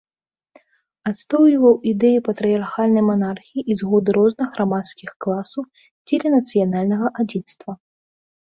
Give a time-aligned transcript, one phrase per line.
[1.09, 5.63] Адстойваў ідэі патрыярхальнай манархіі і згоды розных грамадскіх класаў
[6.07, 7.71] дзеля нацыянальнага адзінства.